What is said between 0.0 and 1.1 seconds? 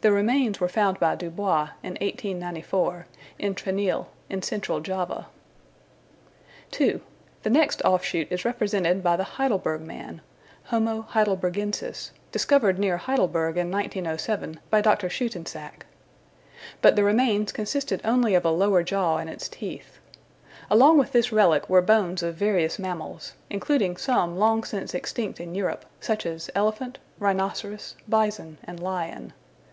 The remains were found